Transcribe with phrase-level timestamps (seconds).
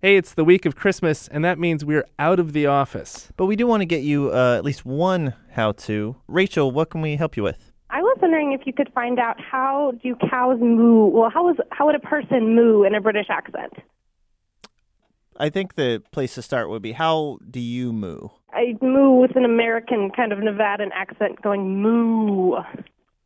[0.00, 3.32] Hey, it's the week of Christmas, and that means we're out of the office.
[3.36, 6.14] But we do want to get you uh, at least one how to.
[6.28, 7.72] Rachel, what can we help you with?
[7.90, 11.06] I was wondering if you could find out how do cows moo?
[11.06, 13.72] Well, how is how would a person moo in a British accent?
[15.36, 18.28] I think the place to start would be how do you moo?
[18.52, 22.52] I moo with an American kind of Nevadan accent, going moo.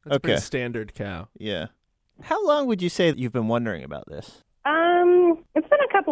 [0.05, 0.19] That's Okay.
[0.21, 1.29] pretty standard cow.
[1.39, 1.67] Yeah.
[2.23, 4.43] How long would you say that you've been wondering about this?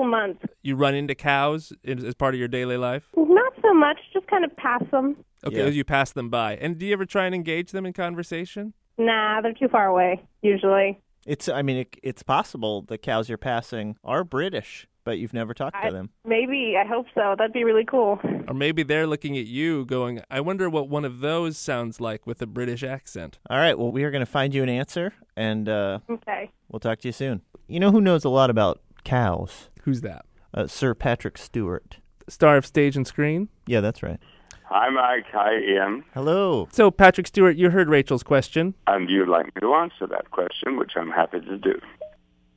[0.00, 0.54] It's been a couple months.
[0.62, 3.04] You run into cows as as part of your daily life?
[3.16, 5.16] Not so much, just kind of pass them.
[5.46, 5.64] Okay, Yeah.
[5.64, 6.56] as you pass them by.
[6.56, 8.74] And do you ever try and engage them in conversation?
[8.98, 11.00] Nah, they're too far away usually.
[11.27, 15.55] It's I mean it, it's possible the cows you're passing are British, but you've never
[15.55, 16.10] talked I, to them.
[16.27, 17.34] maybe I hope so.
[17.38, 18.19] That'd be really cool.
[18.48, 22.27] Or maybe they're looking at you going, I wonder what one of those sounds like
[22.27, 23.38] with a British accent.
[23.48, 26.50] All right, well we are going to find you an answer and uh, Okay.
[26.69, 27.41] we'll talk to you soon.
[27.69, 29.70] You know who knows a lot about cows?
[29.84, 30.25] Who's that?
[30.52, 31.98] Uh, Sir Patrick Stewart.
[32.29, 33.48] Star of stage and screen?
[33.66, 34.19] Yeah, that's right.
[34.64, 35.27] Hi, Mike.
[35.33, 36.05] Hi, Ian.
[36.14, 36.69] Hello.
[36.70, 38.75] So, Patrick Stewart, you heard Rachel's question.
[38.87, 41.81] And you'd like me to answer that question, which I'm happy to do.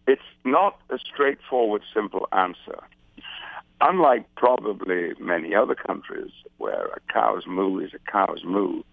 [0.05, 2.77] It's not a straightforward, simple answer.
[3.81, 8.83] Unlike probably many other countries where a cow's moo is a cow's moo,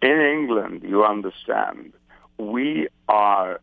[0.00, 1.92] in England, you understand,
[2.38, 3.60] we are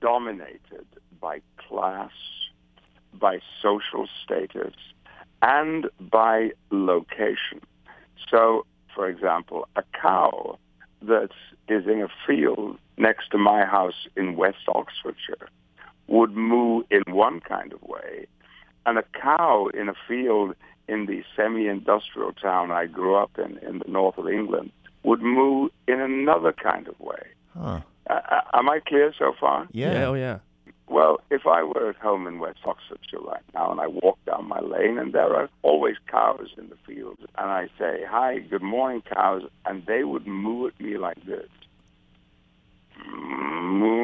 [0.00, 0.86] dominated
[1.20, 2.10] by class,
[3.14, 4.74] by social status,
[5.42, 7.60] and by location.
[8.30, 10.58] So, for example, a cow
[11.02, 11.30] that
[11.68, 15.48] is in a field next to my house in West Oxfordshire
[16.08, 18.26] would moo in one kind of way,
[18.86, 20.54] and a cow in a field
[20.88, 24.72] in the semi-industrial town I grew up in, in the north of England,
[25.02, 27.22] would moo in another kind of way.
[27.56, 27.80] Huh.
[28.08, 29.68] Uh, am I clear so far?
[29.72, 30.06] Yeah.
[30.06, 30.38] oh, yeah.
[30.98, 34.48] Well, if I were at home in West Oxfordshire right now and I walk down
[34.48, 38.62] my lane and there are always cows in the fields and I say, hi, good
[38.62, 41.48] morning, cows, and they would moo at me like this.
[43.06, 44.00] Moo.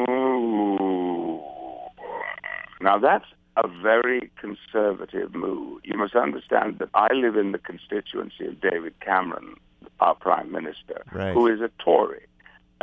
[2.81, 5.81] Now that's a very conservative moo.
[5.83, 9.57] You must understand that I live in the constituency of David Cameron,
[9.99, 11.35] our Prime Minister, Right.
[11.35, 12.27] who is a Tory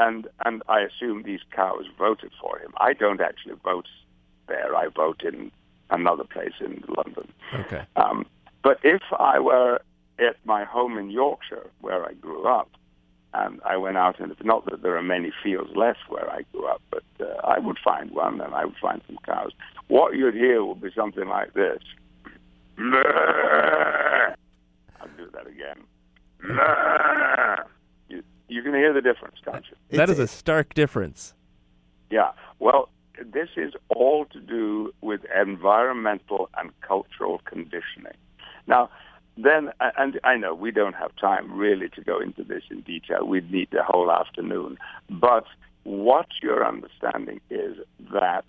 [0.02, 2.74] and and I assume these cows voted for him.
[2.78, 3.88] I don't actually vote
[4.48, 4.76] there.
[4.76, 5.52] I vote in
[5.90, 7.32] another place in London.
[7.54, 7.84] Okay.
[7.96, 8.26] Um,
[8.64, 9.82] but if I were
[10.20, 12.70] at my home in Yorkshire, where I grew up,
[13.34, 16.42] and I went out, and it's not that there are many fields left where I
[16.52, 19.52] grew up, but uh, I would find one, and I would find some cows.
[19.88, 21.82] What you'd hear would be something like this.
[22.78, 22.86] I'll
[25.18, 25.86] do that again.
[28.52, 29.98] You, you can hear the difference, can't you?
[29.98, 31.34] That is a stark difference.
[32.10, 32.32] Yeah.
[32.60, 32.90] Well,
[33.24, 38.18] this is all to do with environmental and cultural conditioning.
[38.68, 38.90] Now,
[39.38, 43.26] then, and I know we don't have time really to go into this in detail.
[43.26, 44.78] We'd need the whole afternoon.
[45.10, 45.46] But
[45.84, 47.78] what you're understanding is
[48.14, 48.46] that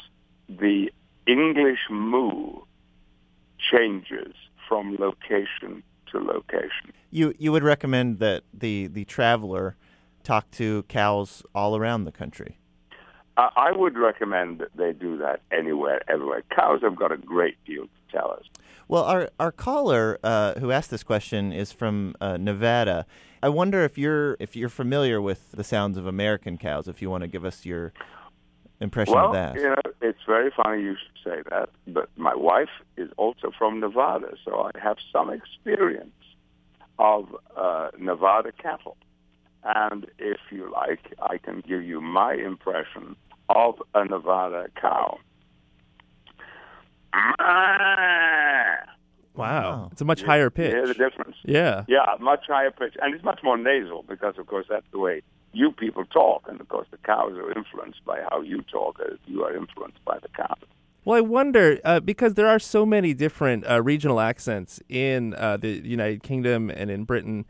[0.49, 0.91] the
[1.27, 2.63] English moo
[3.71, 4.35] changes
[4.69, 6.93] from location to location.
[7.11, 9.77] You you would recommend that the the traveler
[10.23, 12.59] talk to cows all around the country.
[13.37, 16.43] I I would recommend that they do that anywhere, everywhere.
[16.55, 18.45] Cows have got a great deal to tell us.
[18.89, 23.07] Well, our our caller uh, who asked this question is from uh, Nevada.
[23.43, 26.89] I wonder if you're if you're familiar with the sounds of American cows.
[26.89, 27.93] If you want to give us your
[28.81, 29.55] impression well, of that.
[29.55, 33.81] you know, it's very funny you should say that, but my wife is also from
[33.81, 36.11] Nevada, so I have some experience
[36.99, 38.97] of uh, Nevada cattle.
[39.65, 43.17] And if you like, I can give you my impression
[43.49, 45.19] of a Nevada cow.
[47.39, 48.77] Wow.
[49.35, 49.89] Wow.
[49.93, 50.73] It's a much higher You pitch.
[50.73, 51.37] hear the difference?
[51.45, 51.85] Yeah.
[51.89, 55.23] Yeah, much higher pitch, and it's much more nasal because, of course, that's the way
[55.55, 59.19] you people talk, and of course, the cows are influenced by how you talk, as
[59.27, 60.59] you are influenced by the cows.
[61.05, 65.57] Well, I wonder uh, because there are so many different uh, regional accents in uh,
[65.57, 67.45] the United Kingdom and in Britain.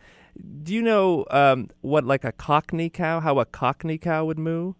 [0.62, 4.74] Do you know um, what, like a Cockney cow, how a Cockney cow would moo?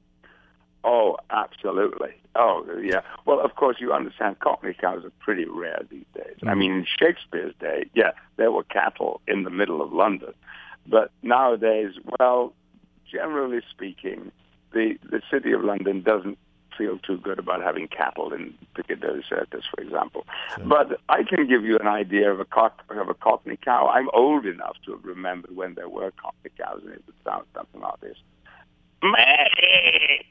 [0.85, 2.11] Oh, absolutely.
[2.35, 3.03] Oh, yeah.
[3.27, 6.37] Well, of course, you understand Cockney cows are pretty rare these days.
[6.47, 10.33] I mean, in Shakespeare's day, yeah, there were cattle in the middle of London.
[10.87, 12.55] But nowadays, well,
[13.11, 14.33] generally speaking,
[14.73, 16.39] the, the city of London doesn't
[16.77, 20.27] feel too good about having cattle in Piccadilly Circus, uh, for example.
[20.65, 23.89] But I can give you an idea of a cock, of a Cockney cow.
[23.89, 27.45] I'm old enough to have remembered when there were Cockney cows, and it would sound
[27.55, 28.17] something like this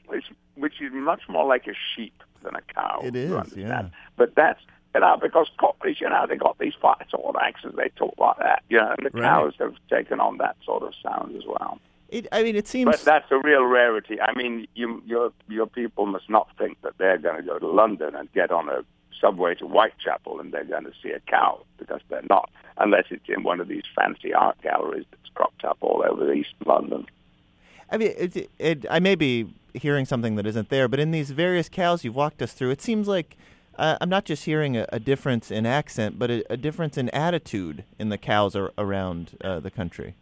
[0.06, 0.24] which
[0.54, 3.00] which is much more like a sheep than a cow.
[3.04, 3.88] It is, yeah.
[4.16, 4.60] But that's
[4.94, 7.76] You know, because Scottish, you know, they got these fat sort of accents.
[7.76, 8.62] They talk like that.
[8.68, 9.22] You know, and the Right.
[9.22, 11.78] cows have taken on that sort of sound as well.
[12.12, 12.90] It, I mean, it seems.
[12.90, 14.20] But that's a real rarity.
[14.20, 17.66] I mean, you, your your people must not think that they're going to go to
[17.66, 18.84] London and get on a
[19.18, 23.28] subway to Whitechapel and they're going to see a cow because they're not, unless it's
[23.28, 27.06] in one of these fancy art galleries that's cropped up all over East London.
[27.90, 31.30] I mean, it, it, I may be hearing something that isn't there, but in these
[31.30, 33.38] various cows you've walked us through, it seems like
[33.78, 37.08] uh, I'm not just hearing a, a difference in accent, but a, a difference in
[37.10, 40.14] attitude in the cows ar- around uh, the country.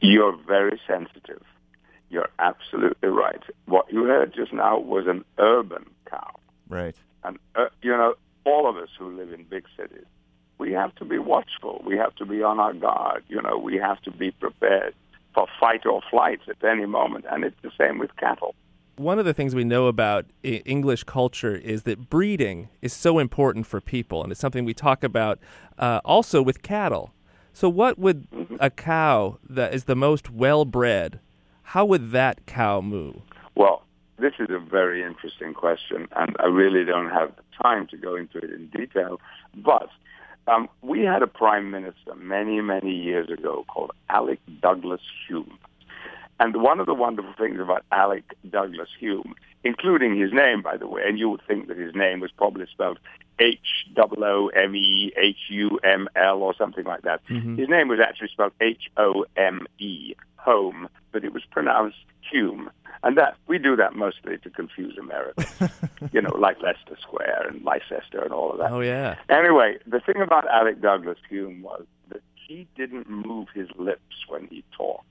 [0.00, 1.42] You're very sensitive.
[2.10, 3.42] You're absolutely right.
[3.66, 6.34] What you heard just now was an urban cow.
[6.68, 6.94] Right.
[7.24, 8.14] And, uh, you know,
[8.44, 10.06] all of us who live in big cities,
[10.58, 11.82] we have to be watchful.
[11.84, 13.24] We have to be on our guard.
[13.28, 14.94] You know, we have to be prepared
[15.34, 17.26] for fight or flight at any moment.
[17.30, 18.54] And it's the same with cattle.
[18.96, 23.66] One of the things we know about English culture is that breeding is so important
[23.66, 25.38] for people, and it's something we talk about
[25.78, 27.12] uh, also with cattle.
[27.56, 28.28] So, what would
[28.60, 31.20] a cow that is the most well bred?
[31.62, 33.14] How would that cow moo?
[33.54, 33.82] Well,
[34.18, 37.32] this is a very interesting question, and I really don't have
[37.62, 39.22] time to go into it in detail.
[39.54, 39.88] But
[40.46, 45.58] um, we had a prime minister many, many years ago called Alec Douglas Hume.
[46.38, 50.86] And one of the wonderful things about Alec Douglas Hume, including his name, by the
[50.86, 52.98] way, and you would think that his name was probably spelled
[53.38, 54.42] H-O-O-M-E-H-U-M-L
[56.42, 57.20] or something like that.
[57.28, 57.56] Mm-hmm.
[57.56, 61.98] His name was actually spelled H-O-M-E, home, but it was pronounced
[62.30, 62.70] Hume.
[63.02, 65.70] And that we do that mostly to confuse Americans,
[66.12, 68.72] you know, like Leicester Square and Leicester and all of that.
[68.72, 73.68] Oh yeah, Anyway, the thing about Alec Douglas Hume was that he didn't move his
[73.76, 75.04] lips when he talked.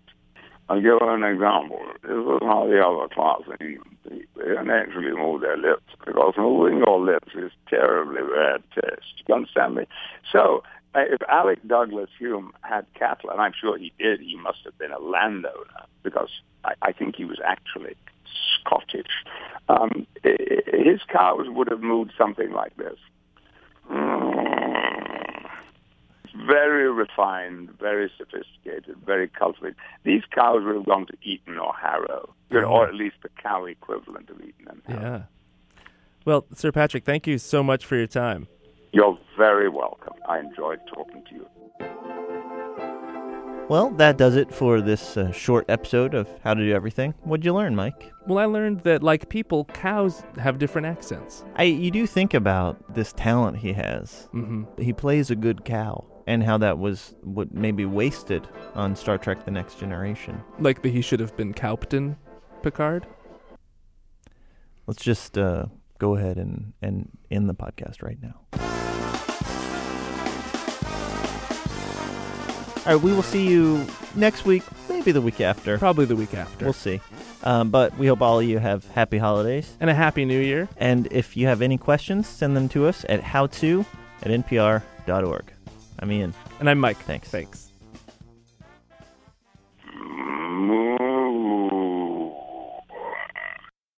[0.67, 1.79] I'll give you an example.
[2.01, 3.94] This is how the other class in England
[4.45, 9.23] They actually move their lips because moving your lips is terribly bad taste.
[9.27, 9.85] You understand me?
[10.31, 10.61] So
[10.93, 14.77] uh, if Alec Douglas Hume had cattle, and I'm sure he did, he must have
[14.77, 16.29] been a landowner because
[16.63, 17.95] I, I think he was actually
[18.61, 19.25] Scottish.
[19.67, 22.97] Um, his cows would have moved something like this.
[26.47, 29.75] Very refined, very sophisticated, very cultivated.
[30.03, 33.29] These cows would have gone to Eton or Harrow, you know, or at least the
[33.41, 35.01] cow equivalent of Eton and Harrow.
[35.01, 35.23] yeah.
[36.25, 38.47] Well, Sir Patrick, thank you so much for your time.
[38.91, 40.13] You're very welcome.
[40.27, 41.45] I enjoyed talking to you.
[43.67, 47.15] Well, that does it for this uh, short episode of How to Do Everything.
[47.23, 48.11] What'd you learn, Mike?
[48.27, 51.43] Well, I learned that like people, cows have different accents.
[51.55, 54.27] I you do think about this talent he has.
[54.31, 59.17] hmm He plays a good cow, and how that was what maybe wasted on Star
[59.17, 60.41] Trek: The Next Generation.
[60.59, 62.17] Like that he should have been Captain
[62.61, 63.05] Picard.
[64.87, 65.65] Let's just uh,
[65.99, 68.39] go ahead and and end the podcast right now.
[72.85, 73.83] All right, we will see you
[74.13, 75.79] next week, maybe the week after.
[75.79, 76.65] Probably the week after.
[76.65, 77.01] We'll see.
[77.43, 79.75] Um, but we hope all of you have happy holidays.
[79.79, 80.69] and a happy new year.
[80.77, 83.87] And if you have any questions, send them to us at howto
[84.21, 85.51] at npr.org.
[85.99, 86.33] I'm Ian.
[86.59, 86.97] And I'm Mike.
[86.97, 87.29] Thanks.
[87.29, 87.71] Thanks.